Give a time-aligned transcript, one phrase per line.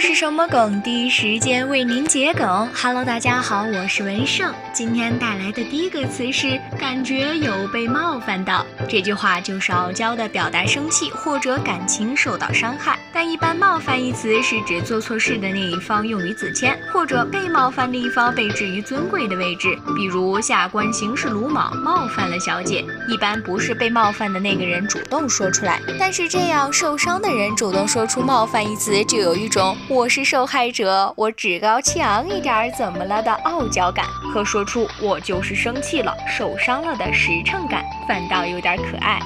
[0.00, 0.80] 这是什么梗？
[0.80, 2.70] 第一时间为您解梗。
[2.72, 4.54] Hello，大家好，我是文胜。
[4.72, 8.64] 今天带来的第一个词是“感觉有被冒犯到”。
[8.88, 12.96] 这句话就是傲娇的表达生气或者感情受到伤害。
[13.12, 19.76] 但一般“冒犯”一词是指做错事的那一方用于自谦，或者被冒犯的一方被置于尊贵的位置。
[19.96, 22.84] 比如下官行事鲁莽，冒犯了小姐。
[23.08, 29.76] 一般不是被冒犯的那个人主动说出来，但是这样受伤的人主动说出“冒犯”一词，就有一种。
[29.90, 34.04] 我是受害者，我趾高气昂一点怎么了的傲娇感，
[34.34, 39.18] 和说出我就是生气了、受伤了的实诚感，反倒有点可爱。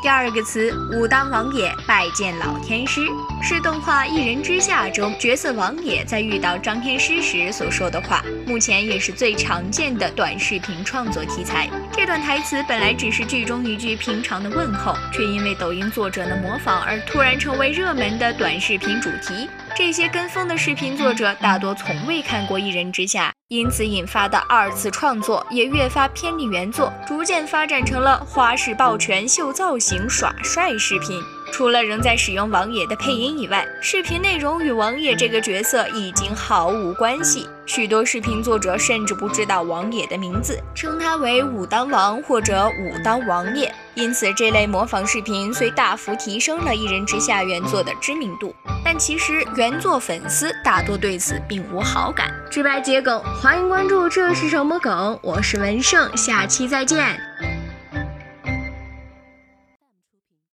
[0.00, 3.00] 第二个词，武当王爷拜见老天师，
[3.42, 11.68] 是动画《一人之下》中角色王爷在遇到张天师时所说的话，目前也是最常见的短视频创作题材。
[11.92, 19.48] 这段台词本来只是剧中一句平常的问候，却因为抖音作者的模仿而突然成为热门的短视频主题。
[19.74, 23.30] 这些跟风的视频作者大多从未看过《一人之下》。
[23.50, 31.18] 因此引发的二次创作也越发偏离原作，逐渐发展成了花式抱拳、秀造型、耍帅视频。
[31.50, 37.48] 除了仍在使用王爷的配音以外，视频内容与王爷这个角色已经毫无关系。
[37.66, 43.74] 许多视频作者甚至不知道王爷的名字，称他为武当王或者武当王爷。
[43.94, 48.54] 因此，这类模仿视频虽大幅提升了《一人之下》原作的知名度，
[48.84, 52.32] 但其实原作粉丝大多对此并无好感。
[52.48, 55.18] 直白桔梗，欢迎关注，这是什么梗？
[55.20, 57.57] 我是文胜，下期再见。